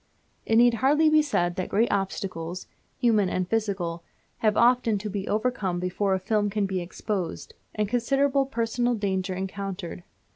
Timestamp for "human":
2.97-3.29